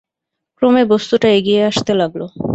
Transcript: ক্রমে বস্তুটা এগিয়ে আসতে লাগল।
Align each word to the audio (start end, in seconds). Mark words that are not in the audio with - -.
ক্রমে 0.57 0.83
বস্তুটা 0.91 1.27
এগিয়ে 1.37 1.61
আসতে 1.63 1.91
লাগল। 1.93 2.21